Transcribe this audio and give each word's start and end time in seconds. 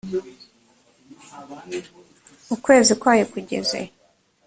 ukwezi 2.55 2.93
kwayo 3.01 3.23
kugeze 3.33 3.79